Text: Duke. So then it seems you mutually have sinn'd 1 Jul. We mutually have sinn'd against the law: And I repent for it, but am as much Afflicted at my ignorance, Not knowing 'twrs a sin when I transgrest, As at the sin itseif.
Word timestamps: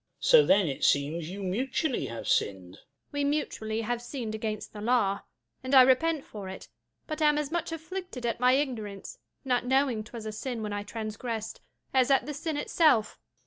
Duke. 0.19 0.25
So 0.25 0.45
then 0.47 0.67
it 0.67 0.83
seems 0.83 1.29
you 1.29 1.43
mutually 1.43 2.07
have 2.07 2.27
sinn'd 2.27 2.73
1 2.73 2.73
Jul. 2.73 2.81
We 3.11 3.23
mutually 3.23 3.81
have 3.81 4.01
sinn'd 4.01 4.33
against 4.33 4.73
the 4.73 4.81
law: 4.81 5.19
And 5.63 5.75
I 5.75 5.83
repent 5.83 6.25
for 6.25 6.49
it, 6.49 6.67
but 7.05 7.21
am 7.21 7.37
as 7.37 7.51
much 7.51 7.71
Afflicted 7.71 8.25
at 8.25 8.39
my 8.39 8.53
ignorance, 8.53 9.19
Not 9.45 9.67
knowing 9.67 10.03
'twrs 10.03 10.25
a 10.25 10.31
sin 10.31 10.63
when 10.63 10.73
I 10.73 10.83
transgrest, 10.83 11.59
As 11.93 12.09
at 12.09 12.25
the 12.25 12.33
sin 12.33 12.57
itseif. 12.57 13.17